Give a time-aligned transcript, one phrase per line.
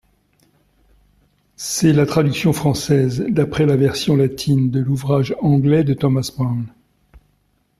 [1.57, 6.73] C'est la traduction française, d'après la version latine, de l'ouvrage anglais de Thomas Browne.